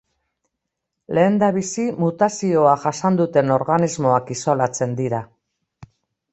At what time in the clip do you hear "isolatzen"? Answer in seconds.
4.39-5.01